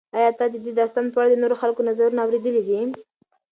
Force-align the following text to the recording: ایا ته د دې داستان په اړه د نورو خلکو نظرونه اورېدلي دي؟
ایا 0.17 0.29
ته 0.37 0.45
د 0.53 0.55
دې 0.63 0.71
داستان 0.79 1.05
په 1.11 1.17
اړه 1.19 1.29
د 1.31 1.35
نورو 1.43 1.55
خلکو 1.61 1.81
نظرونه 1.89 2.19
اورېدلي 2.23 2.61
دي؟ 2.67 2.79